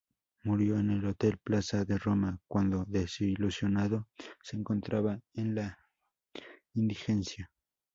[0.45, 4.07] Murió en el hotel Plaza de Roma cuando, desilusionado,
[4.41, 5.77] se encontraba en la
[6.73, 7.51] indigencia.